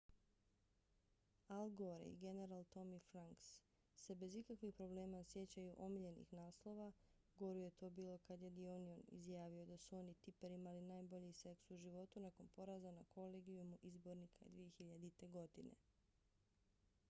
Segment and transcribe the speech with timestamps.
[1.55, 3.47] al gore i general tommy franks
[4.03, 6.91] se bez ikakvih problema sjećaju omiljenih naslova
[7.35, 10.81] goru je to bilo kad je the onion izjavio da su on i tipper imali
[10.81, 15.29] najbolji seks u životu nakon poraza na kolegijumu izbornika 2000.
[15.31, 15.75] godine